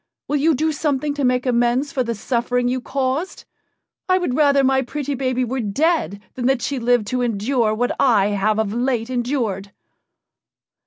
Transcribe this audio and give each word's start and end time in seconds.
Will 0.27 0.37
you 0.37 0.55
do 0.55 0.71
something 0.71 1.13
to 1.13 1.23
make 1.23 1.45
amends 1.45 1.91
for 1.91 2.01
the 2.01 2.15
suffering 2.15 2.67
you 2.67 2.81
caused? 2.81 3.45
I 4.09 4.17
would 4.17 4.33
rather 4.35 4.63
my 4.63 4.81
pretty 4.81 5.13
baby 5.13 5.45
were 5.45 5.59
dead 5.59 6.19
than 6.33 6.47
that 6.47 6.63
she 6.63 6.79
lived 6.79 7.05
to 7.09 7.21
endure 7.21 7.75
what 7.75 7.95
I 7.99 8.29
have 8.29 8.57
of 8.57 8.73
late 8.73 9.11
endured." 9.11 9.71